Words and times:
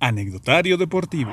Anecdotario 0.00 0.76
Deportivo. 0.76 1.32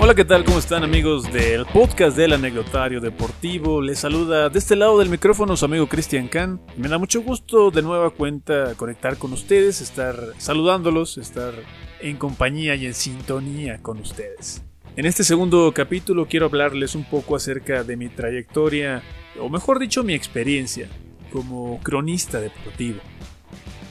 Hola, 0.00 0.14
¿qué 0.14 0.24
tal? 0.24 0.44
¿Cómo 0.44 0.58
están 0.58 0.82
amigos 0.82 1.30
del 1.30 1.66
podcast 1.66 2.16
del 2.16 2.32
Anecdotario 2.32 3.02
Deportivo? 3.02 3.82
Les 3.82 3.98
saluda 3.98 4.48
de 4.48 4.58
este 4.58 4.76
lado 4.76 4.98
del 4.98 5.10
micrófono 5.10 5.58
su 5.58 5.66
amigo 5.66 5.88
Cristian 5.88 6.28
Can. 6.28 6.58
Me 6.78 6.88
da 6.88 6.96
mucho 6.96 7.20
gusto 7.20 7.70
de 7.70 7.82
nueva 7.82 8.08
cuenta 8.08 8.74
conectar 8.76 9.18
con 9.18 9.34
ustedes, 9.34 9.82
estar 9.82 10.16
saludándolos, 10.38 11.18
estar 11.18 11.52
en 12.00 12.16
compañía 12.16 12.76
y 12.76 12.86
en 12.86 12.94
sintonía 12.94 13.82
con 13.82 13.98
ustedes. 13.98 14.62
En 14.96 15.04
este 15.04 15.22
segundo 15.22 15.70
capítulo 15.74 16.26
quiero 16.26 16.46
hablarles 16.46 16.94
un 16.94 17.04
poco 17.04 17.36
acerca 17.36 17.84
de 17.84 17.96
mi 17.96 18.08
trayectoria, 18.08 19.02
o 19.38 19.50
mejor 19.50 19.78
dicho, 19.78 20.02
mi 20.02 20.14
experiencia 20.14 20.88
como 21.30 21.78
cronista 21.80 22.40
deportivo. 22.40 23.00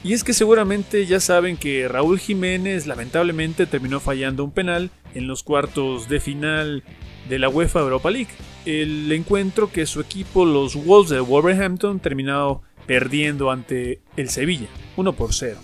Y 0.04 0.12
es 0.12 0.22
que 0.22 0.32
seguramente 0.32 1.06
ya 1.06 1.18
saben 1.20 1.56
que 1.56 1.88
Raúl 1.88 2.18
Jiménez 2.18 2.86
lamentablemente 2.86 3.66
terminó 3.66 3.98
fallando 3.98 4.44
un 4.44 4.52
penal 4.52 4.90
en 5.14 5.26
los 5.26 5.42
cuartos 5.42 6.08
de 6.08 6.20
final 6.20 6.84
de 7.28 7.38
la 7.38 7.48
UEFA 7.48 7.80
Europa 7.80 8.10
League. 8.10 8.30
El 8.64 9.10
encuentro 9.12 9.72
que 9.72 9.86
su 9.86 10.00
equipo, 10.00 10.44
los 10.44 10.76
Wolves 10.76 11.10
de 11.10 11.20
Wolverhampton, 11.20 12.00
terminó 12.00 12.62
perdiendo 12.86 13.50
ante 13.50 14.00
el 14.16 14.30
Sevilla, 14.30 14.68
1 14.96 15.12
por 15.14 15.34
0. 15.34 15.58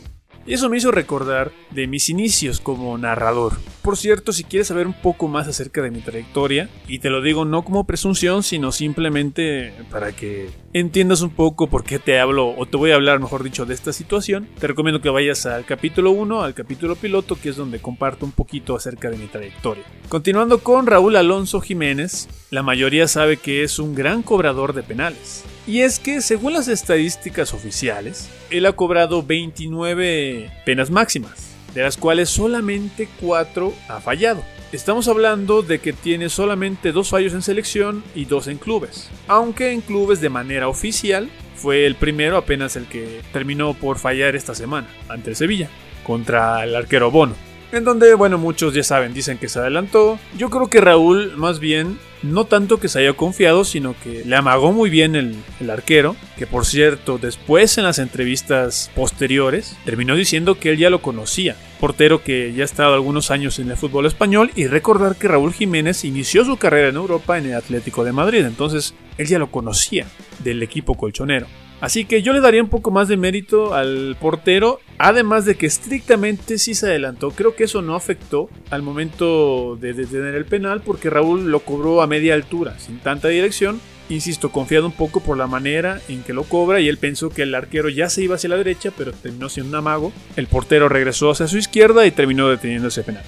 Y 0.47 0.55
eso 0.55 0.69
me 0.69 0.77
hizo 0.77 0.91
recordar 0.91 1.53
de 1.71 1.87
mis 1.87 2.11
inicios 2.11 2.61
como 2.61 2.97
narrador. 2.98 3.55
Por 3.83 3.97
cierto, 3.97 4.33
si 4.33 4.45
quieres 4.45 4.69
saber 4.69 4.87
un 4.87 4.93
poco 4.93 5.27
más 5.27 5.48
acerca 5.48 5.80
de 5.80 5.91
mi 5.91 6.01
trayectoria, 6.01 6.69
y 6.87 6.98
te 6.98 7.11
lo 7.11 7.23
digo 7.23 7.45
no 7.45 7.65
como 7.65 7.84
presunción, 7.84 8.43
sino 8.43 8.73
simplemente 8.73 9.73
para 9.91 10.12
que 10.12 10.51
entiendas 10.73 11.23
un 11.23 11.30
poco 11.30 11.69
por 11.69 11.84
qué 11.84 11.98
te 11.98 12.20
hablo, 12.20 12.55
o 12.57 12.67
te 12.67 12.77
voy 12.77 12.91
a 12.91 12.97
hablar, 12.97 13.20
mejor 13.20 13.43
dicho, 13.43 13.65
de 13.65 13.75
esta 13.75 13.93
situación, 13.93 14.48
te 14.59 14.67
recomiendo 14.67 15.01
que 15.01 15.09
vayas 15.11 15.47
al 15.47 15.65
capítulo 15.65 16.11
1, 16.11 16.43
al 16.43 16.55
capítulo 16.55 16.97
piloto, 16.97 17.37
que 17.41 17.50
es 17.50 17.56
donde 17.56 17.81
comparto 17.81 18.27
un 18.27 18.33
poquito 18.33 18.77
acerca 18.77 19.11
de 19.11 19.17
mi 19.17 19.27
trayectoria. 19.27 19.84
Continuando 20.09 20.59
con 20.59 20.87
Raúl 20.87 21.17
Alonso 21.17 21.61
Jiménez, 21.61 22.28
la 22.50 22.62
mayoría 22.62 23.09
sabe 23.09 23.39
que 23.39 23.62
es 23.62 23.78
un 23.78 23.95
gran 23.95 24.22
cobrador 24.22 24.75
de 24.75 24.83
penales. 24.83 25.45
Y 25.67 25.81
es 25.81 25.98
que, 25.98 26.20
según 26.20 26.53
las 26.53 26.69
estadísticas 26.69 27.55
oficiales, 27.55 28.29
él 28.51 28.67
ha 28.67 28.73
cobrado 28.73 29.23
29 29.23 30.51
penas 30.67 30.91
máximas, 30.91 31.55
de 31.75 31.83
las 31.83 31.97
cuales 31.97 32.29
solamente 32.29 33.09
4 33.21 33.73
ha 33.89 34.01
fallado. 34.01 34.43
Estamos 34.73 35.09
hablando 35.09 35.62
de 35.62 35.79
que 35.79 35.93
tiene 35.93 36.29
solamente 36.29 36.93
dos 36.93 37.09
fallos 37.09 37.33
en 37.33 37.41
selección 37.41 38.05
y 38.15 38.27
dos 38.27 38.47
en 38.47 38.59
clubes, 38.59 39.09
aunque 39.27 39.73
en 39.73 39.81
clubes 39.81 40.21
de 40.21 40.29
manera 40.29 40.69
oficial 40.69 41.31
fue 41.56 41.87
el 41.87 41.95
primero 41.95 42.37
apenas 42.37 42.77
el 42.77 42.87
que 42.87 43.23
terminó 43.33 43.73
por 43.73 43.99
fallar 43.99 44.37
esta 44.37 44.55
semana 44.55 44.89
ante 45.09 45.31
el 45.31 45.37
Sevilla 45.37 45.71
contra 46.03 46.65
el 46.65 46.75
arquero 46.75 47.11
Bono 47.11 47.37
en 47.77 47.84
donde, 47.84 48.14
bueno, 48.14 48.39
muchos 48.39 48.75
ya 48.75 48.83
saben, 48.83 49.14
dicen 49.14 49.39
que 49.39 49.48
se 49.48 49.58
adelantó. 49.58 50.19
Yo 50.36 50.50
creo 50.50 50.69
que 50.69 50.80
Raúl, 50.80 51.36
más 51.36 51.58
bien, 51.58 51.98
no 52.22 52.47
tanto 52.47 52.81
que 52.81 52.89
se 52.89 53.00
haya 53.00 53.12
confiado, 53.12 53.64
sino 53.64 53.94
que 54.03 54.25
le 54.25 54.36
amagó 54.36 54.72
muy 54.72 54.91
bien 54.91 55.14
el, 55.14 55.70
arquero, 55.70 56.16
que 56.39 56.47
por 56.47 56.64
cierto, 56.64 57.19
después 57.19 57.77
en 57.78 57.84
las 57.84 57.98
entrevistas 57.98 58.91
posteriores, 58.94 59.77
terminó 59.84 60.16
diciendo 60.16 60.58
que 60.58 60.70
él 60.70 60.78
ya 60.78 60.91
lo 60.91 61.03
conocía, 61.03 61.56
portero 61.81 62.22
que 62.22 62.53
ya 62.53 62.62
ha 62.62 62.64
estado 62.64 62.94
algunos 62.94 63.31
años 63.31 63.58
en 63.58 63.70
el 63.70 63.77
fútbol 63.77 64.06
español, 64.06 64.50
y 64.56 64.66
recordar 64.66 65.16
que 65.16 65.28
Raúl 65.28 65.53
Jiménez 65.53 66.05
inició 66.05 66.44
su 66.44 66.56
carrera 66.56 66.88
en 66.88 66.97
Europa 66.97 67.38
en 67.38 67.47
el 67.47 67.55
Atlético 67.55 68.05
de 68.05 68.12
Madrid, 68.12 68.44
entonces 68.44 68.94
él 69.19 69.27
ya 69.27 69.38
lo 69.38 69.50
conocía 69.50 70.06
del 70.42 70.62
equipo 70.62 70.94
colchonero. 70.94 71.47
Así 71.85 72.07
que 72.07 72.23
yo 72.23 72.33
le 72.33 72.41
daría 72.41 72.63
un 72.63 72.71
poco 72.71 72.91
más 72.91 73.09
de 73.09 73.19
mérito 73.19 73.75
al 73.75 74.17
portero, 74.19 74.81
además 74.97 75.45
de 75.45 75.57
que 75.57 75.67
estrictamente 75.67 76.57
sí 76.57 76.73
se 76.75 76.87
adelantó. 76.87 77.31
Creo 77.31 77.55
que 77.55 77.65
eso 77.65 77.83
no 77.83 77.95
afectó 77.95 78.49
al 78.71 78.81
momento 78.81 79.77
de 79.79 79.93
detener 79.93 80.35
el 80.35 80.47
penal 80.47 80.81
porque 80.81 81.11
Raúl 81.11 81.50
lo 81.50 81.61
cobró 81.61 82.00
a 82.00 82.06
media 82.06 82.33
altura, 82.33 82.78
sin 82.78 83.00
tanta 83.00 83.28
dirección. 83.28 83.83
Insisto, 84.09 84.50
confiado 84.50 84.87
un 84.87 84.93
poco 84.93 85.21
por 85.21 85.37
la 85.37 85.47
manera 85.47 86.00
en 86.09 86.23
que 86.23 86.33
lo 86.33 86.44
cobra 86.44 86.81
y 86.81 86.89
él 86.89 86.97
pensó 86.97 87.28
que 87.28 87.43
el 87.43 87.55
arquero 87.55 87.91
ya 87.91 88.09
se 88.09 88.23
iba 88.23 88.37
hacia 88.37 88.49
la 88.49 88.56
derecha, 88.56 88.91
pero 88.97 89.12
terminó 89.12 89.50
siendo 89.50 89.69
un 89.69 89.77
amago. 89.77 90.11
El 90.37 90.47
portero 90.47 90.89
regresó 90.89 91.33
hacia 91.33 91.49
su 91.49 91.59
izquierda 91.59 92.06
y 92.06 92.12
terminó 92.12 92.49
deteniendo 92.49 92.89
ese 92.89 93.03
penal. 93.03 93.25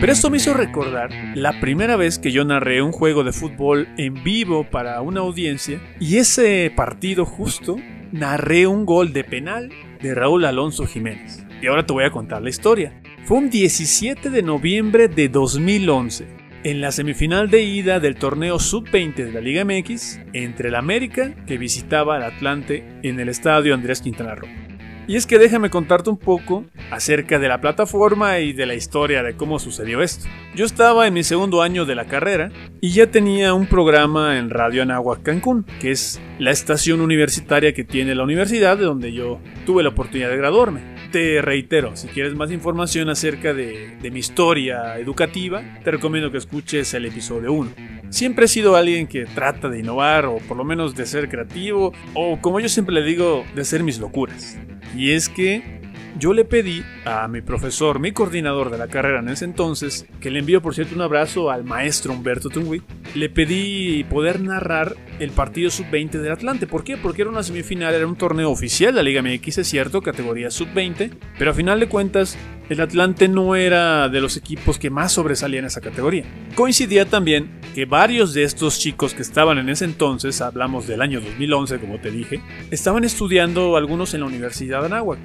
Pero 0.00 0.12
esto 0.12 0.30
me 0.30 0.36
hizo 0.36 0.54
recordar 0.54 1.10
la 1.34 1.58
primera 1.60 1.96
vez 1.96 2.20
que 2.20 2.30
yo 2.30 2.44
narré 2.44 2.82
un 2.82 2.92
juego 2.92 3.24
de 3.24 3.32
fútbol 3.32 3.88
en 3.96 4.22
vivo 4.22 4.62
para 4.62 5.00
una 5.00 5.20
audiencia 5.20 5.80
y 5.98 6.18
ese 6.18 6.72
partido 6.74 7.24
justo 7.24 7.76
narré 8.12 8.68
un 8.68 8.86
gol 8.86 9.12
de 9.12 9.24
penal 9.24 9.70
de 10.00 10.14
Raúl 10.14 10.44
Alonso 10.44 10.86
Jiménez. 10.86 11.44
Y 11.60 11.66
ahora 11.66 11.84
te 11.84 11.92
voy 11.92 12.04
a 12.04 12.12
contar 12.12 12.42
la 12.42 12.48
historia. 12.48 13.02
Fue 13.24 13.38
un 13.38 13.50
17 13.50 14.30
de 14.30 14.42
noviembre 14.42 15.08
de 15.08 15.28
2011, 15.28 16.28
en 16.62 16.80
la 16.80 16.92
semifinal 16.92 17.50
de 17.50 17.64
ida 17.64 17.98
del 17.98 18.14
torneo 18.14 18.60
sub-20 18.60 19.14
de 19.16 19.32
la 19.32 19.40
Liga 19.40 19.64
MX, 19.64 20.20
entre 20.32 20.68
el 20.68 20.76
América, 20.76 21.34
que 21.44 21.58
visitaba 21.58 22.16
al 22.16 22.22
Atlante 22.22 23.00
en 23.02 23.18
el 23.18 23.28
estadio 23.28 23.74
Andrés 23.74 24.00
Quintana 24.00 24.36
Roo. 24.36 24.67
Y 25.08 25.16
es 25.16 25.26
que 25.26 25.38
déjame 25.38 25.70
contarte 25.70 26.10
un 26.10 26.18
poco 26.18 26.66
acerca 26.90 27.38
de 27.38 27.48
la 27.48 27.62
plataforma 27.62 28.40
y 28.40 28.52
de 28.52 28.66
la 28.66 28.74
historia 28.74 29.22
de 29.22 29.36
cómo 29.36 29.58
sucedió 29.58 30.02
esto. 30.02 30.28
Yo 30.54 30.66
estaba 30.66 31.06
en 31.06 31.14
mi 31.14 31.24
segundo 31.24 31.62
año 31.62 31.86
de 31.86 31.94
la 31.94 32.04
carrera 32.04 32.52
y 32.82 32.90
ya 32.90 33.10
tenía 33.10 33.54
un 33.54 33.66
programa 33.66 34.38
en 34.38 34.50
Radio 34.50 34.82
Anáhuac 34.82 35.22
Cancún, 35.22 35.64
que 35.80 35.92
es 35.92 36.20
la 36.38 36.50
estación 36.50 37.00
universitaria 37.00 37.72
que 37.72 37.84
tiene 37.84 38.14
la 38.14 38.22
universidad 38.22 38.76
de 38.76 38.84
donde 38.84 39.14
yo 39.14 39.40
tuve 39.64 39.82
la 39.82 39.88
oportunidad 39.88 40.28
de 40.28 40.36
graduarme. 40.36 40.82
Te 41.10 41.40
reitero, 41.40 41.96
si 41.96 42.08
quieres 42.08 42.34
más 42.34 42.52
información 42.52 43.08
acerca 43.08 43.54
de, 43.54 43.96
de 44.02 44.10
mi 44.10 44.18
historia 44.18 44.98
educativa, 44.98 45.62
te 45.84 45.90
recomiendo 45.90 46.30
que 46.30 46.36
escuches 46.36 46.92
el 46.92 47.06
episodio 47.06 47.54
1. 47.54 47.70
Siempre 48.10 48.44
he 48.44 48.48
sido 48.48 48.76
alguien 48.76 49.06
que 49.06 49.24
trata 49.24 49.70
de 49.70 49.78
innovar 49.78 50.26
o 50.26 50.36
por 50.36 50.58
lo 50.58 50.64
menos 50.64 50.94
de 50.94 51.06
ser 51.06 51.30
creativo 51.30 51.94
o 52.12 52.38
como 52.42 52.60
yo 52.60 52.68
siempre 52.68 52.94
le 52.94 53.04
digo, 53.04 53.46
de 53.54 53.62
hacer 53.62 53.82
mis 53.82 53.98
locuras. 53.98 54.58
Y 54.94 55.10
es 55.10 55.28
que 55.28 55.77
yo 56.18 56.32
le 56.32 56.44
pedí 56.44 56.84
a 57.04 57.28
mi 57.28 57.40
profesor, 57.42 58.00
mi 58.00 58.12
coordinador 58.12 58.70
de 58.70 58.78
la 58.78 58.88
carrera 58.88 59.20
en 59.20 59.28
ese 59.28 59.44
entonces, 59.44 60.06
que 60.20 60.30
le 60.30 60.40
envío 60.40 60.60
por 60.60 60.74
cierto 60.74 60.94
un 60.94 61.02
abrazo 61.02 61.50
al 61.50 61.64
maestro 61.64 62.12
Humberto 62.12 62.48
Tungui, 62.50 62.82
le 63.14 63.28
pedí 63.28 64.04
poder 64.04 64.40
narrar 64.40 64.96
el 65.18 65.30
partido 65.30 65.70
sub-20 65.70 66.10
del 66.10 66.32
Atlante. 66.32 66.66
¿Por 66.66 66.84
qué? 66.84 66.96
Porque 66.96 67.22
era 67.22 67.30
una 67.30 67.42
semifinal, 67.42 67.94
era 67.94 68.06
un 68.06 68.16
torneo 68.16 68.50
oficial 68.50 68.94
de 68.94 69.02
la 69.02 69.02
Liga 69.02 69.22
MX, 69.22 69.58
es 69.58 69.68
cierto, 69.68 70.02
categoría 70.02 70.50
sub-20, 70.50 71.10
pero 71.38 71.50
a 71.50 71.54
final 71.54 71.80
de 71.80 71.88
cuentas 71.88 72.36
el 72.68 72.80
Atlante 72.80 73.28
no 73.28 73.56
era 73.56 74.08
de 74.08 74.20
los 74.20 74.36
equipos 74.36 74.78
que 74.78 74.90
más 74.90 75.12
sobresalían 75.12 75.64
en 75.64 75.68
esa 75.68 75.80
categoría. 75.80 76.24
Coincidía 76.54 77.06
también 77.06 77.50
que 77.74 77.86
varios 77.86 78.34
de 78.34 78.42
estos 78.42 78.78
chicos 78.78 79.14
que 79.14 79.22
estaban 79.22 79.58
en 79.58 79.68
ese 79.68 79.84
entonces, 79.84 80.40
hablamos 80.40 80.86
del 80.86 81.00
año 81.00 81.20
2011 81.20 81.78
como 81.78 81.98
te 81.98 82.10
dije, 82.10 82.42
estaban 82.70 83.04
estudiando 83.04 83.76
algunos 83.76 84.14
en 84.14 84.20
la 84.20 84.26
Universidad 84.26 84.80
de 84.80 84.86
Anáhuac, 84.86 85.18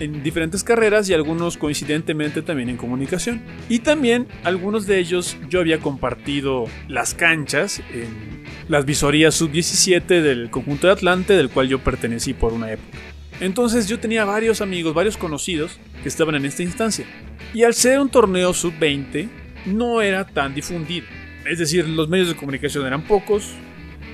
en 0.00 0.22
diferentes 0.22 0.64
carreras 0.64 1.08
y 1.08 1.14
algunos 1.14 1.56
coincidentemente 1.56 2.42
también 2.42 2.68
en 2.68 2.76
comunicación. 2.76 3.42
Y 3.68 3.80
también 3.80 4.26
algunos 4.42 4.86
de 4.86 4.98
ellos 4.98 5.36
yo 5.48 5.60
había 5.60 5.78
compartido 5.78 6.64
las 6.88 7.14
canchas 7.14 7.80
en 7.92 8.44
las 8.68 8.84
visorías 8.84 9.34
sub-17 9.34 10.22
del 10.22 10.50
conjunto 10.50 10.86
de 10.86 10.94
Atlante 10.94 11.34
del 11.34 11.50
cual 11.50 11.68
yo 11.68 11.78
pertenecí 11.78 12.34
por 12.34 12.52
una 12.52 12.72
época. 12.72 12.98
Entonces 13.40 13.88
yo 13.88 13.98
tenía 14.00 14.24
varios 14.24 14.60
amigos, 14.60 14.94
varios 14.94 15.16
conocidos 15.16 15.78
que 16.02 16.08
estaban 16.08 16.34
en 16.34 16.44
esta 16.44 16.62
instancia. 16.62 17.06
Y 17.54 17.62
al 17.62 17.74
ser 17.74 18.00
un 18.00 18.10
torneo 18.10 18.52
sub-20, 18.52 19.28
no 19.66 20.02
era 20.02 20.26
tan 20.26 20.54
difundido. 20.54 21.06
Es 21.46 21.58
decir, 21.58 21.88
los 21.88 22.08
medios 22.08 22.28
de 22.28 22.36
comunicación 22.36 22.86
eran 22.86 23.02
pocos, 23.02 23.52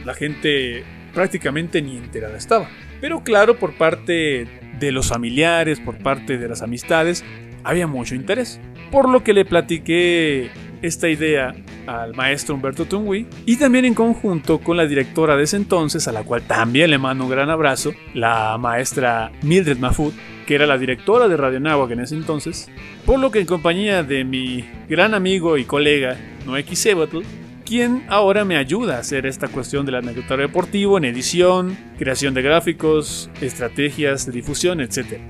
la 0.05 0.15
gente 0.15 0.85
prácticamente 1.13 1.83
ni 1.83 1.97
enterada 1.97 2.37
estaba. 2.37 2.69
Pero 3.01 3.23
claro, 3.23 3.59
por 3.59 3.77
parte 3.77 4.47
de 4.79 4.93
los 4.93 5.09
familiares, 5.09 5.81
por 5.81 5.99
parte 5.99 6.39
de 6.39 6.49
las 6.49 6.63
amistades, 6.63 7.25
había 7.65 7.87
mucho 7.87 8.15
interés. 8.15 8.61
Por 8.91 9.09
lo 9.09 9.25
que 9.25 9.33
le 9.33 9.45
platiqué 9.45 10.51
esta 10.83 11.09
idea 11.09 11.55
al 11.87 12.15
maestro 12.15 12.55
Humberto 12.55 12.85
Tungui 12.85 13.27
y 13.45 13.57
también 13.57 13.85
en 13.85 13.95
conjunto 13.95 14.59
con 14.59 14.77
la 14.77 14.87
directora 14.87 15.37
de 15.37 15.45
ese 15.45 15.57
entonces, 15.57 16.07
a 16.09 16.13
la 16.13 16.23
cual 16.23 16.43
también 16.43 16.91
le 16.91 16.99
mando 16.99 17.25
un 17.25 17.31
gran 17.31 17.51
abrazo, 17.51 17.93
la 18.15 18.57
maestra 18.59 19.33
Mildred 19.43 19.79
Mafut, 19.79 20.15
que 20.47 20.55
era 20.55 20.67
la 20.67 20.79
directora 20.79 21.29
de 21.29 21.37
Radio 21.37 21.61
Nahuac 21.61 21.91
en 21.91 22.01
ese 22.01 22.15
entonces, 22.15 22.69
por 23.05 23.19
lo 23.19 23.31
que 23.31 23.41
en 23.41 23.47
compañía 23.47 24.03
de 24.03 24.25
mi 24.25 24.65
gran 24.89 25.15
amigo 25.15 25.57
y 25.59 25.65
colega 25.65 26.17
Noé 26.47 26.65
Kisebatl, 26.65 27.23
quien 27.67 28.05
ahora 28.09 28.45
me 28.45 28.57
ayuda 28.57 28.97
a 28.97 29.01
hacer 29.01 29.27
esta 29.27 29.49
cuestión 29.49 29.85
del 29.85 29.97
anecdotario 29.97 30.47
deportivo 30.47 30.97
en 30.97 31.05
edición, 31.05 31.77
creación 31.99 32.33
de 32.33 32.41
gráficos, 32.41 33.29
estrategias 33.41 34.25
de 34.25 34.33
difusión, 34.33 34.81
etc. 34.81 35.21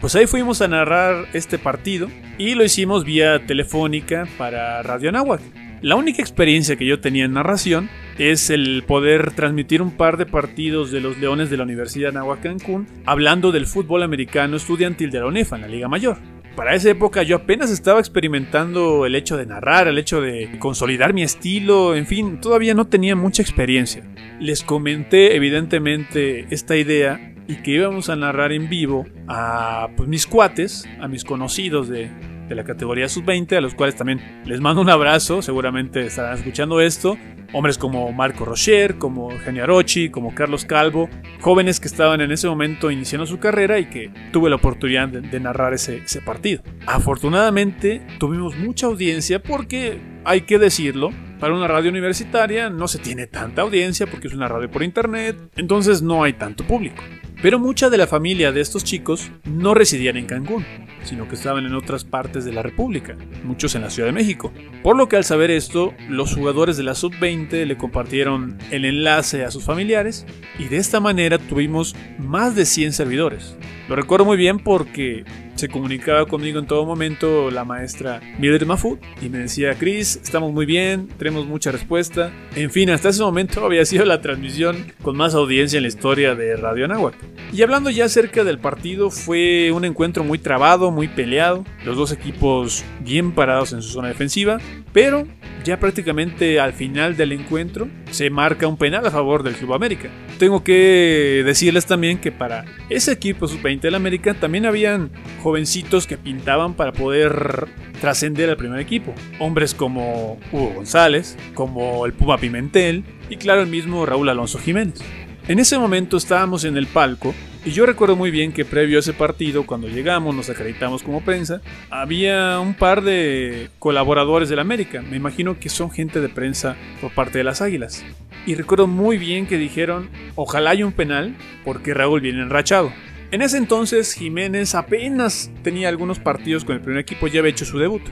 Pues 0.00 0.16
ahí 0.16 0.26
fuimos 0.26 0.62
a 0.62 0.68
narrar 0.68 1.26
este 1.34 1.58
partido 1.58 2.08
y 2.38 2.54
lo 2.54 2.64
hicimos 2.64 3.04
vía 3.04 3.46
telefónica 3.46 4.26
para 4.38 4.82
Radio 4.82 5.12
Nahuac. 5.12 5.42
La 5.82 5.96
única 5.96 6.22
experiencia 6.22 6.76
que 6.76 6.86
yo 6.86 7.00
tenía 7.00 7.24
en 7.24 7.34
narración 7.34 7.90
es 8.18 8.50
el 8.50 8.84
poder 8.86 9.32
transmitir 9.32 9.82
un 9.82 9.90
par 9.90 10.16
de 10.16 10.26
partidos 10.26 10.90
de 10.92 11.00
los 11.00 11.18
Leones 11.18 11.50
de 11.50 11.56
la 11.56 11.64
Universidad 11.64 12.10
Anáhuac 12.10 12.40
Cancún 12.40 12.86
hablando 13.04 13.52
del 13.52 13.66
fútbol 13.66 14.02
americano 14.02 14.56
estudiantil 14.56 15.10
de 15.10 15.20
la 15.20 15.26
UNEFA 15.26 15.56
en 15.56 15.62
la 15.62 15.68
Liga 15.68 15.88
Mayor. 15.88 16.18
Para 16.56 16.74
esa 16.74 16.90
época 16.90 17.22
yo 17.22 17.36
apenas 17.36 17.70
estaba 17.70 17.98
experimentando 17.98 19.06
el 19.06 19.14
hecho 19.14 19.38
de 19.38 19.46
narrar, 19.46 19.88
el 19.88 19.98
hecho 19.98 20.20
de 20.20 20.58
consolidar 20.58 21.14
mi 21.14 21.22
estilo, 21.22 21.94
en 21.94 22.06
fin, 22.06 22.40
todavía 22.40 22.74
no 22.74 22.86
tenía 22.86 23.16
mucha 23.16 23.40
experiencia. 23.40 24.04
Les 24.38 24.62
comenté 24.62 25.34
evidentemente 25.34 26.46
esta 26.50 26.76
idea 26.76 27.34
y 27.48 27.56
que 27.56 27.72
íbamos 27.72 28.10
a 28.10 28.16
narrar 28.16 28.52
en 28.52 28.68
vivo 28.68 29.06
a 29.28 29.88
pues, 29.96 30.08
mis 30.08 30.26
cuates, 30.26 30.86
a 31.00 31.08
mis 31.08 31.24
conocidos 31.24 31.88
de, 31.88 32.10
de 32.52 32.56
la 32.56 32.64
categoría 32.64 33.08
sub-20, 33.08 33.56
a 33.56 33.60
los 33.60 33.74
cuales 33.74 33.96
también 33.96 34.20
les 34.44 34.60
mando 34.60 34.82
un 34.82 34.90
abrazo, 34.90 35.42
seguramente 35.42 36.06
estarán 36.06 36.36
escuchando 36.36 36.80
esto. 36.80 37.16
Hombres 37.54 37.78
como 37.78 38.12
Marco 38.12 38.44
Rocher, 38.44 38.96
como 38.96 39.30
Eugenio 39.30 39.64
Arochi, 39.64 40.10
como 40.10 40.34
Carlos 40.34 40.64
Calvo, 40.64 41.08
jóvenes 41.40 41.80
que 41.80 41.88
estaban 41.88 42.20
en 42.20 42.30
ese 42.30 42.48
momento 42.48 42.90
iniciando 42.90 43.26
su 43.26 43.38
carrera 43.38 43.78
y 43.78 43.86
que 43.86 44.10
tuve 44.32 44.48
la 44.50 44.56
oportunidad 44.56 45.08
de, 45.08 45.40
narrar 45.40 45.74
ese, 45.74 45.98
ese 45.98 46.20
partido. 46.20 46.62
Afortunadamente 46.86 48.06
tuvimos 48.18 48.56
mucha 48.56 48.86
audiencia 48.86 49.42
porque, 49.42 49.98
hay 50.24 50.42
que 50.42 50.58
decirlo, 50.58 51.10
para 51.40 51.54
una 51.54 51.66
radio 51.66 51.90
universitaria 51.90 52.70
no 52.70 52.86
se 52.86 52.98
tiene 52.98 53.26
tanta 53.26 53.62
audiencia 53.62 54.06
porque 54.06 54.28
es 54.28 54.34
una 54.34 54.48
radio 54.48 54.70
por 54.70 54.82
internet, 54.82 55.36
entonces 55.56 56.00
no 56.00 56.22
hay 56.22 56.34
tanto 56.34 56.64
público. 56.64 57.02
Pero 57.42 57.58
mucha 57.58 57.90
de 57.90 57.98
la 57.98 58.06
familia 58.06 58.52
de 58.52 58.60
estos 58.60 58.84
chicos 58.84 59.32
no 59.44 59.74
residían 59.74 60.16
en 60.16 60.26
Cancún, 60.26 60.64
sino 61.04 61.28
que 61.28 61.34
estaban 61.34 61.66
en 61.66 61.74
otras 61.74 62.04
partes 62.04 62.44
de 62.44 62.52
la 62.52 62.62
República, 62.62 63.16
muchos 63.44 63.74
en 63.74 63.82
la 63.82 63.90
Ciudad 63.90 64.08
de 64.08 64.12
México. 64.12 64.52
Por 64.82 64.96
lo 64.96 65.08
que 65.08 65.16
al 65.16 65.24
saber 65.24 65.50
esto, 65.50 65.94
los 66.08 66.34
jugadores 66.34 66.76
de 66.76 66.82
la 66.82 66.94
Sub-20 66.94 67.64
le 67.66 67.76
compartieron 67.76 68.58
el 68.70 68.84
enlace 68.84 69.44
a 69.44 69.50
sus 69.50 69.64
familiares 69.64 70.26
y 70.58 70.64
de 70.64 70.78
esta 70.78 71.00
manera 71.00 71.38
tuvimos 71.38 71.94
más 72.18 72.54
de 72.54 72.64
100 72.64 72.92
servidores. 72.92 73.56
Lo 73.88 73.96
recuerdo 73.96 74.24
muy 74.24 74.36
bien 74.36 74.58
porque 74.58 75.24
se 75.54 75.68
comunicaba 75.68 76.26
conmigo 76.26 76.58
en 76.58 76.66
todo 76.66 76.84
momento 76.84 77.50
la 77.50 77.64
maestra 77.64 78.20
Mildred 78.38 78.66
Mafut 78.66 79.00
y 79.20 79.28
me 79.28 79.38
decía, 79.38 79.74
Chris, 79.74 80.18
estamos 80.22 80.52
muy 80.52 80.66
bien, 80.66 81.08
tenemos 81.18 81.46
mucha 81.46 81.70
respuesta. 81.70 82.32
En 82.56 82.70
fin, 82.70 82.90
hasta 82.90 83.10
ese 83.10 83.22
momento 83.22 83.64
había 83.64 83.84
sido 83.84 84.04
la 84.04 84.20
transmisión 84.20 84.92
con 85.02 85.16
más 85.16 85.34
audiencia 85.34 85.76
en 85.76 85.82
la 85.82 85.88
historia 85.88 86.34
de 86.34 86.56
Radio 86.56 86.86
Anáhuac. 86.86 87.14
Y 87.52 87.62
hablando 87.62 87.90
ya 87.90 88.06
acerca 88.06 88.44
del 88.44 88.58
partido, 88.58 89.10
fue 89.10 89.70
un 89.72 89.84
encuentro 89.84 90.24
muy 90.24 90.38
trabado, 90.38 90.90
muy 90.90 91.08
peleado, 91.08 91.64
los 91.84 91.96
dos 91.96 92.12
equipos 92.12 92.84
bien 93.00 93.32
parados 93.32 93.72
en 93.72 93.82
su 93.82 93.90
zona 93.90 94.08
defensiva, 94.08 94.58
pero 94.92 95.26
ya 95.64 95.78
prácticamente 95.78 96.60
al 96.60 96.72
final 96.72 97.16
del 97.16 97.32
encuentro 97.32 97.88
se 98.10 98.30
marca 98.30 98.66
un 98.66 98.76
penal 98.76 99.06
a 99.06 99.10
favor 99.10 99.42
del 99.42 99.54
Club 99.54 99.74
América. 99.74 100.08
Tengo 100.38 100.64
que 100.64 101.42
decirles 101.44 101.86
también 101.86 102.18
que 102.18 102.32
para 102.32 102.64
ese 102.88 103.12
equipo 103.12 103.46
sub-20 103.46 103.80
del 103.80 103.94
América 103.94 104.34
también 104.34 104.66
habían 104.66 105.10
jovencitos 105.42 106.06
que 106.06 106.18
pintaban 106.18 106.74
para 106.74 106.92
poder 106.92 107.68
trascender 108.00 108.50
al 108.50 108.56
primer 108.56 108.80
equipo. 108.80 109.14
Hombres 109.38 109.74
como 109.74 110.38
Hugo 110.52 110.72
González, 110.74 111.36
como 111.54 112.06
el 112.06 112.12
Puma 112.12 112.38
Pimentel 112.38 113.04
y 113.30 113.36
claro 113.36 113.62
el 113.62 113.68
mismo 113.68 114.04
Raúl 114.06 114.28
Alonso 114.28 114.58
Jiménez. 114.58 115.00
En 115.48 115.58
ese 115.58 115.78
momento 115.78 116.16
estábamos 116.16 116.64
en 116.64 116.76
el 116.76 116.86
palco 116.86 117.34
y 117.64 117.70
yo 117.70 117.86
recuerdo 117.86 118.16
muy 118.16 118.30
bien 118.32 118.52
que 118.52 118.64
previo 118.64 118.98
a 118.98 119.00
ese 119.00 119.12
partido, 119.12 119.64
cuando 119.64 119.88
llegamos, 119.88 120.34
nos 120.34 120.50
acreditamos 120.50 121.02
como 121.02 121.20
prensa, 121.20 121.60
había 121.90 122.58
un 122.58 122.74
par 122.74 123.02
de 123.02 123.68
colaboradores 123.78 124.48
del 124.48 124.58
América. 124.58 125.00
Me 125.02 125.16
imagino 125.16 125.60
que 125.60 125.68
son 125.68 125.90
gente 125.90 126.20
de 126.20 126.28
prensa 126.28 126.76
por 127.00 127.14
parte 127.14 127.38
de 127.38 127.44
las 127.44 127.62
Águilas. 127.62 128.04
Y 128.46 128.56
recuerdo 128.56 128.88
muy 128.88 129.16
bien 129.16 129.46
que 129.46 129.58
dijeron, 129.58 130.10
ojalá 130.34 130.70
haya 130.70 130.84
un 130.84 130.92
penal 130.92 131.36
porque 131.64 131.94
Raúl 131.94 132.20
viene 132.20 132.42
enrachado. 132.42 132.92
En 133.30 133.42
ese 133.42 133.58
entonces 133.58 134.12
Jiménez 134.12 134.74
apenas 134.74 135.50
tenía 135.62 135.88
algunos 135.88 136.18
partidos 136.18 136.64
con 136.64 136.74
el 136.74 136.82
primer 136.82 137.00
equipo, 137.00 137.28
ya 137.28 137.38
había 137.40 137.52
hecho 137.52 137.64
su 137.64 137.78
debut. 137.78 138.02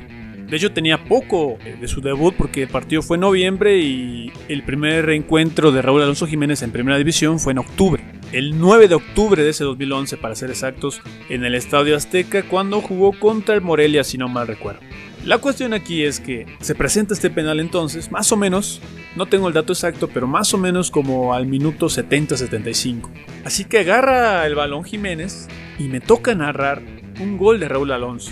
De 0.49 0.57
hecho, 0.57 0.73
tenía 0.73 1.05
poco 1.05 1.59
de 1.81 1.87
su 1.87 2.01
debut 2.01 2.35
porque 2.37 2.63
el 2.63 2.69
partido 2.69 3.03
fue 3.03 3.17
en 3.17 3.21
noviembre 3.21 3.79
y 3.79 4.33
el 4.49 4.65
primer 4.65 5.07
reencuentro 5.07 5.71
de 5.71 5.81
Raúl 5.81 6.03
Alonso 6.03 6.27
Jiménez 6.27 6.63
en 6.63 6.73
Primera 6.73 6.99
División 6.99 7.39
fue 7.39 7.53
en 7.53 7.59
octubre. 7.59 8.20
El 8.33 8.61
9 8.61 8.87
de 8.87 8.95
octubre 8.95 9.43
de 9.43 9.51
ese 9.51 9.65
2011, 9.65 10.17
para 10.17 10.37
ser 10.37 10.51
exactos, 10.51 11.03
en 11.29 11.45
el 11.45 11.57
Estadio 11.57 11.97
Azteca, 11.97 12.45
cuando 12.45 12.81
jugó 12.81 13.13
contra 13.19 13.57
el 13.57 13.61
Morelia, 13.61 14.05
si 14.05 14.19
no 14.19 14.29
mal 14.29 14.47
recuerdo. 14.47 14.81
La 15.25 15.39
cuestión 15.39 15.75
aquí 15.75 16.05
es 16.05 16.21
que 16.21 16.47
se 16.61 16.77
presenta 16.77 17.13
este 17.13 17.29
penal 17.29 17.59
entonces, 17.59 18.13
más 18.13 18.31
o 18.31 18.37
menos, 18.37 18.81
no 19.17 19.27
tengo 19.27 19.49
el 19.49 19.55
dato 19.55 19.73
exacto, 19.73 20.09
pero 20.09 20.29
más 20.29 20.55
o 20.55 20.59
menos 20.59 20.93
como 20.93 21.35
al 21.35 21.47
minuto 21.47 21.87
70-75. 21.87 23.11
Así 23.45 23.65
que 23.65 23.81
agarra 23.81 24.47
el 24.47 24.55
balón 24.55 24.85
Jiménez 24.85 25.49
y 25.81 25.89
me 25.89 26.01
toca 26.01 26.33
narrar 26.37 26.83
un 27.21 27.37
gol 27.37 27.59
de 27.59 27.69
Raúl 27.69 27.91
Alonso 27.91 28.31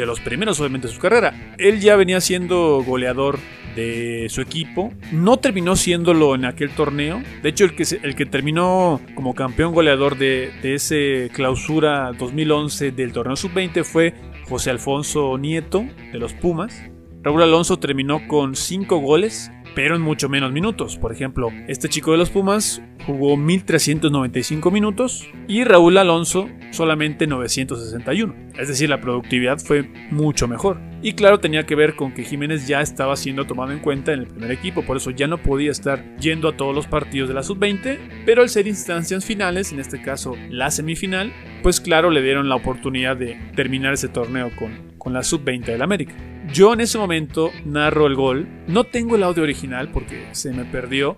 de 0.00 0.06
los 0.06 0.20
primeros 0.20 0.58
obviamente 0.60 0.88
de 0.88 0.94
su 0.94 1.00
carrera. 1.00 1.54
Él 1.58 1.80
ya 1.80 1.96
venía 1.96 2.20
siendo 2.20 2.82
goleador 2.86 3.38
de 3.74 4.26
su 4.28 4.40
equipo. 4.40 4.92
No 5.12 5.38
terminó 5.38 5.76
siéndolo 5.76 6.34
en 6.34 6.44
aquel 6.44 6.70
torneo. 6.70 7.22
De 7.42 7.48
hecho, 7.48 7.64
el 7.64 7.74
que, 7.74 7.84
el 8.02 8.14
que 8.14 8.26
terminó 8.26 9.00
como 9.14 9.34
campeón 9.34 9.72
goleador 9.72 10.18
de, 10.18 10.52
de 10.62 10.74
ese 10.74 11.30
clausura 11.32 12.12
2011 12.12 12.92
del 12.92 13.12
torneo 13.12 13.36
sub-20 13.36 13.84
fue 13.84 14.14
José 14.48 14.70
Alfonso 14.70 15.38
Nieto 15.38 15.84
de 16.12 16.18
los 16.18 16.34
Pumas. 16.34 16.82
Raúl 17.22 17.42
Alonso 17.42 17.78
terminó 17.78 18.26
con 18.28 18.56
5 18.56 18.98
goles 18.98 19.50
pero 19.74 19.96
en 19.96 20.02
mucho 20.02 20.28
menos 20.28 20.52
minutos. 20.52 20.96
Por 20.96 21.12
ejemplo, 21.12 21.50
este 21.68 21.88
chico 21.88 22.12
de 22.12 22.18
los 22.18 22.30
Pumas 22.30 22.82
jugó 23.06 23.36
1395 23.36 24.70
minutos 24.70 25.28
y 25.48 25.64
Raúl 25.64 25.98
Alonso 25.98 26.48
solamente 26.70 27.26
961. 27.26 28.34
Es 28.58 28.68
decir, 28.68 28.88
la 28.88 29.00
productividad 29.00 29.58
fue 29.58 29.90
mucho 30.10 30.46
mejor. 30.48 30.80
Y 31.02 31.14
claro, 31.14 31.40
tenía 31.40 31.64
que 31.64 31.74
ver 31.74 31.96
con 31.96 32.12
que 32.12 32.24
Jiménez 32.24 32.68
ya 32.68 32.82
estaba 32.82 33.16
siendo 33.16 33.46
tomado 33.46 33.72
en 33.72 33.78
cuenta 33.78 34.12
en 34.12 34.20
el 34.20 34.26
primer 34.26 34.50
equipo, 34.50 34.82
por 34.82 34.98
eso 34.98 35.10
ya 35.10 35.26
no 35.26 35.38
podía 35.38 35.70
estar 35.70 36.16
yendo 36.18 36.48
a 36.48 36.56
todos 36.56 36.74
los 36.74 36.86
partidos 36.86 37.28
de 37.28 37.34
la 37.34 37.42
sub-20, 37.42 37.98
pero 38.26 38.42
al 38.42 38.50
ser 38.50 38.66
instancias 38.66 39.24
finales, 39.24 39.72
en 39.72 39.80
este 39.80 40.02
caso 40.02 40.36
la 40.50 40.70
semifinal, 40.70 41.32
pues 41.62 41.80
claro, 41.80 42.10
le 42.10 42.22
dieron 42.22 42.50
la 42.50 42.56
oportunidad 42.56 43.16
de 43.16 43.40
terminar 43.56 43.94
ese 43.94 44.08
torneo 44.08 44.50
con, 44.56 44.92
con 44.98 45.14
la 45.14 45.22
sub-20 45.22 45.64
del 45.64 45.82
América. 45.82 46.14
Yo 46.52 46.72
en 46.72 46.80
ese 46.80 46.98
momento 46.98 47.52
narro 47.64 48.08
el 48.08 48.16
gol. 48.16 48.48
No 48.66 48.82
tengo 48.82 49.14
el 49.14 49.22
audio 49.22 49.44
original 49.44 49.90
porque 49.92 50.26
se 50.32 50.52
me 50.52 50.64
perdió. 50.64 51.16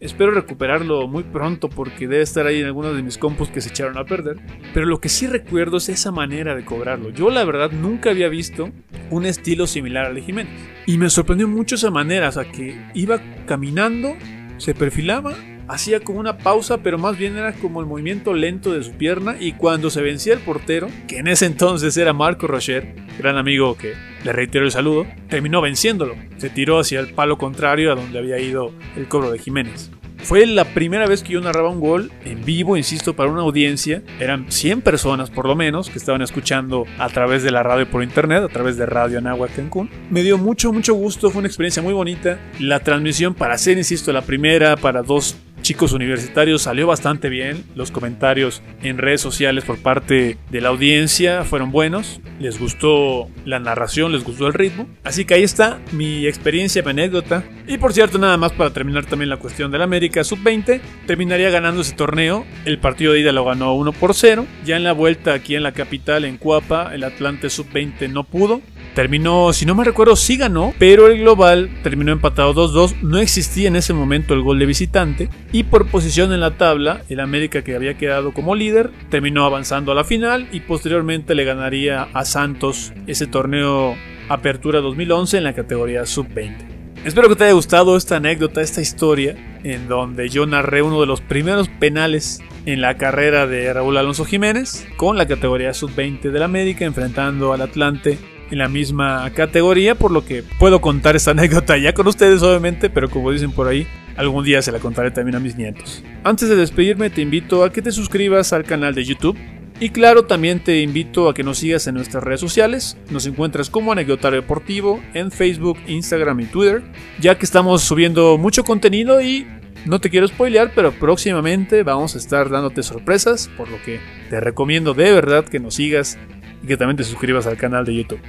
Espero 0.00 0.30
recuperarlo 0.30 1.06
muy 1.06 1.22
pronto 1.22 1.68
porque 1.68 2.08
debe 2.08 2.22
estar 2.22 2.46
ahí 2.46 2.60
en 2.60 2.66
algunos 2.66 2.96
de 2.96 3.02
mis 3.02 3.18
compus 3.18 3.50
que 3.50 3.60
se 3.60 3.68
echaron 3.68 3.98
a 3.98 4.06
perder. 4.06 4.38
Pero 4.72 4.86
lo 4.86 4.98
que 4.98 5.10
sí 5.10 5.26
recuerdo 5.26 5.76
es 5.76 5.90
esa 5.90 6.12
manera 6.12 6.54
de 6.54 6.64
cobrarlo. 6.64 7.10
Yo 7.10 7.28
la 7.28 7.44
verdad 7.44 7.70
nunca 7.70 8.08
había 8.08 8.28
visto 8.28 8.70
un 9.10 9.26
estilo 9.26 9.66
similar 9.66 10.06
al 10.06 10.14
de 10.14 10.22
Jiménez. 10.22 10.52
Y 10.86 10.96
me 10.96 11.10
sorprendió 11.10 11.46
mucho 11.46 11.74
esa 11.74 11.90
manera. 11.90 12.30
O 12.30 12.32
sea, 12.32 12.50
que 12.50 12.80
iba 12.94 13.20
caminando, 13.46 14.16
se 14.56 14.74
perfilaba 14.74 15.34
hacía 15.70 16.00
como 16.00 16.18
una 16.18 16.38
pausa, 16.38 16.78
pero 16.78 16.98
más 16.98 17.16
bien 17.16 17.36
era 17.36 17.52
como 17.52 17.80
el 17.80 17.86
movimiento 17.86 18.34
lento 18.34 18.72
de 18.72 18.82
su 18.82 18.92
pierna 18.92 19.36
y 19.38 19.52
cuando 19.52 19.88
se 19.88 20.02
vencía 20.02 20.34
el 20.34 20.40
portero, 20.40 20.88
que 21.06 21.18
en 21.18 21.28
ese 21.28 21.46
entonces 21.46 21.96
era 21.96 22.12
Marco 22.12 22.48
Rocher, 22.48 22.96
gran 23.18 23.36
amigo 23.36 23.76
que 23.76 23.94
le 24.24 24.32
reitero 24.32 24.64
el 24.64 24.72
saludo, 24.72 25.06
terminó 25.28 25.60
venciéndolo. 25.60 26.16
Se 26.38 26.50
tiró 26.50 26.80
hacia 26.80 27.00
el 27.00 27.14
palo 27.14 27.38
contrario 27.38 27.92
a 27.92 27.94
donde 27.94 28.18
había 28.18 28.40
ido 28.40 28.72
el 28.96 29.06
cobro 29.06 29.30
de 29.30 29.38
Jiménez. 29.38 29.90
Fue 30.22 30.46
la 30.46 30.64
primera 30.66 31.06
vez 31.06 31.22
que 31.22 31.32
yo 31.32 31.40
narraba 31.40 31.70
un 31.70 31.80
gol 31.80 32.12
en 32.24 32.44
vivo, 32.44 32.76
insisto, 32.76 33.16
para 33.16 33.30
una 33.30 33.40
audiencia. 33.40 34.02
Eran 34.20 34.52
100 34.52 34.82
personas 34.82 35.30
por 35.30 35.46
lo 35.46 35.56
menos 35.56 35.88
que 35.88 35.98
estaban 35.98 36.20
escuchando 36.20 36.84
a 36.98 37.08
través 37.08 37.42
de 37.42 37.50
la 37.50 37.62
radio 37.62 37.90
por 37.90 38.02
internet, 38.02 38.42
a 38.44 38.48
través 38.48 38.76
de 38.76 38.86
Radio 38.86 39.18
Anáhuac 39.18 39.56
Cancún. 39.56 39.88
Me 40.10 40.22
dio 40.22 40.36
mucho, 40.36 40.72
mucho 40.72 40.94
gusto, 40.94 41.30
fue 41.30 41.40
una 41.40 41.48
experiencia 41.48 41.82
muy 41.82 41.94
bonita. 41.94 42.38
La 42.58 42.80
transmisión 42.80 43.34
para 43.34 43.56
ser, 43.56 43.78
insisto, 43.78 44.12
la 44.12 44.22
primera 44.22 44.76
para 44.76 45.02
dos 45.02 45.36
chicos 45.62 45.92
universitarios 45.92 46.62
salió 46.62 46.86
bastante 46.86 47.28
bien. 47.28 47.64
Los 47.74 47.90
comentarios 47.90 48.62
en 48.82 48.98
redes 48.98 49.20
sociales 49.20 49.64
por 49.64 49.78
parte 49.78 50.38
de 50.50 50.60
la 50.60 50.70
audiencia 50.70 51.44
fueron 51.44 51.70
buenos. 51.70 52.20
Les 52.38 52.58
gustó 52.58 53.28
la 53.44 53.58
narración, 53.58 54.12
les 54.12 54.24
gustó 54.24 54.46
el 54.46 54.54
ritmo. 54.54 54.88
Así 55.04 55.24
que 55.24 55.34
ahí 55.34 55.42
está 55.42 55.78
mi 55.92 56.26
experiencia, 56.26 56.82
mi 56.82 56.90
anécdota. 56.90 57.44
Y 57.66 57.78
por 57.78 57.92
cierto, 57.92 58.18
nada 58.18 58.36
más 58.36 58.52
para 58.52 58.72
terminar 58.72 59.06
también 59.06 59.28
la 59.28 59.36
cuestión 59.36 59.70
del 59.70 59.82
América 59.82 60.24
Sub-20, 60.24 60.80
terminaría 61.06 61.50
ganando 61.50 61.82
ese 61.82 61.94
torneo. 61.94 62.44
El 62.64 62.78
partido 62.78 63.12
de 63.12 63.20
ida 63.20 63.32
lo 63.32 63.44
ganó 63.44 63.74
1 63.74 63.92
por 63.92 64.14
0. 64.14 64.46
Ya 64.64 64.76
en 64.76 64.84
la 64.84 64.92
vuelta 64.92 65.34
aquí 65.34 65.54
en 65.54 65.62
la 65.62 65.72
capital, 65.72 66.24
en 66.24 66.36
Cuapa, 66.36 66.94
el 66.94 67.04
Atlante 67.04 67.50
Sub-20 67.50 68.10
no 68.10 68.24
pudo. 68.24 68.60
Terminó, 68.94 69.52
si 69.52 69.66
no 69.66 69.74
me 69.74 69.84
recuerdo, 69.84 70.16
sí 70.16 70.36
ganó, 70.36 70.74
pero 70.78 71.06
el 71.06 71.20
global 71.20 71.70
terminó 71.82 72.12
empatado 72.12 72.54
2-2. 72.54 73.02
No 73.02 73.18
existía 73.18 73.68
en 73.68 73.76
ese 73.76 73.94
momento 73.94 74.34
el 74.34 74.42
gol 74.42 74.58
de 74.58 74.66
visitante. 74.66 75.28
Y 75.52 75.62
por 75.64 75.86
posición 75.86 76.32
en 76.32 76.40
la 76.40 76.56
tabla, 76.56 77.02
el 77.08 77.20
América 77.20 77.62
que 77.62 77.76
había 77.76 77.96
quedado 77.96 78.32
como 78.32 78.54
líder 78.54 78.90
terminó 79.08 79.44
avanzando 79.44 79.92
a 79.92 79.94
la 79.94 80.04
final 80.04 80.48
y 80.52 80.60
posteriormente 80.60 81.34
le 81.34 81.44
ganaría 81.44 82.08
a 82.12 82.24
Santos 82.24 82.92
ese 83.06 83.26
torneo 83.26 83.94
Apertura 84.28 84.80
2011 84.80 85.38
en 85.38 85.44
la 85.44 85.54
categoría 85.54 86.04
Sub-20. 86.04 86.56
Espero 87.04 87.28
que 87.28 87.36
te 87.36 87.44
haya 87.44 87.54
gustado 87.54 87.96
esta 87.96 88.16
anécdota, 88.16 88.60
esta 88.60 88.82
historia, 88.82 89.34
en 89.64 89.88
donde 89.88 90.28
yo 90.28 90.44
narré 90.44 90.82
uno 90.82 91.00
de 91.00 91.06
los 91.06 91.22
primeros 91.22 91.68
penales 91.68 92.42
en 92.66 92.82
la 92.82 92.96
carrera 92.98 93.46
de 93.46 93.72
Raúl 93.72 93.96
Alonso 93.96 94.26
Jiménez, 94.26 94.86
con 94.96 95.16
la 95.16 95.26
categoría 95.26 95.72
sub-20 95.72 96.30
de 96.30 96.38
la 96.38 96.44
América, 96.44 96.84
enfrentando 96.84 97.54
al 97.54 97.62
Atlante 97.62 98.18
en 98.50 98.58
la 98.58 98.68
misma 98.68 99.30
categoría, 99.34 99.94
por 99.94 100.10
lo 100.10 100.24
que 100.24 100.42
puedo 100.58 100.80
contar 100.80 101.16
esta 101.16 101.30
anécdota 101.32 101.76
ya 101.76 101.92
con 101.92 102.06
ustedes, 102.06 102.42
obviamente, 102.42 102.90
pero 102.90 103.10
como 103.10 103.32
dicen 103.32 103.52
por 103.52 103.68
ahí, 103.68 103.86
algún 104.16 104.44
día 104.44 104.62
se 104.62 104.72
la 104.72 104.78
contaré 104.78 105.10
también 105.10 105.36
a 105.36 105.40
mis 105.40 105.56
nietos. 105.56 106.02
Antes 106.24 106.48
de 106.48 106.56
despedirme, 106.56 107.10
te 107.10 107.22
invito 107.22 107.64
a 107.64 107.72
que 107.72 107.82
te 107.82 107.92
suscribas 107.92 108.52
al 108.52 108.64
canal 108.64 108.94
de 108.94 109.04
YouTube 109.04 109.38
y 109.80 109.88
claro, 109.88 110.26
también 110.26 110.60
te 110.60 110.82
invito 110.82 111.30
a 111.30 111.34
que 111.34 111.42
nos 111.42 111.58
sigas 111.58 111.86
en 111.86 111.94
nuestras 111.94 112.22
redes 112.22 112.40
sociales. 112.40 112.98
Nos 113.08 113.24
encuentras 113.24 113.70
como 113.70 113.92
Anecdotario 113.92 114.42
Deportivo 114.42 115.00
en 115.14 115.30
Facebook, 115.30 115.78
Instagram 115.88 116.40
y 116.40 116.44
Twitter, 116.44 116.82
ya 117.18 117.38
que 117.38 117.46
estamos 117.46 117.82
subiendo 117.82 118.36
mucho 118.36 118.62
contenido 118.62 119.22
y 119.22 119.46
no 119.86 119.98
te 119.98 120.10
quiero 120.10 120.28
spoilear, 120.28 120.72
pero 120.74 120.92
próximamente 120.92 121.82
vamos 121.82 122.14
a 122.14 122.18
estar 122.18 122.50
dándote 122.50 122.82
sorpresas, 122.82 123.48
por 123.56 123.70
lo 123.70 123.80
que 123.82 124.00
te 124.28 124.38
recomiendo 124.38 124.92
de 124.92 125.12
verdad 125.12 125.46
que 125.46 125.58
nos 125.58 125.76
sigas 125.76 126.18
y 126.62 126.66
que 126.66 126.76
también 126.76 126.96
te 126.96 127.04
suscribas 127.04 127.46
al 127.46 127.56
canal 127.56 127.84
de 127.84 127.94
YouTube. 127.94 128.20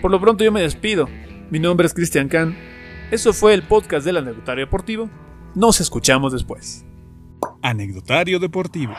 Por 0.00 0.10
lo 0.10 0.20
pronto 0.20 0.44
yo 0.44 0.52
me 0.52 0.62
despido. 0.62 1.08
Mi 1.50 1.58
nombre 1.58 1.86
es 1.86 1.94
Cristian 1.94 2.28
Kahn. 2.28 2.56
Eso 3.10 3.32
fue 3.32 3.54
el 3.54 3.62
podcast 3.62 4.04
del 4.04 4.16
Anecdotario 4.16 4.64
Deportivo. 4.64 5.10
Nos 5.54 5.80
escuchamos 5.80 6.32
después. 6.32 6.84
Anecdotario 7.62 8.38
Deportivo. 8.38 8.94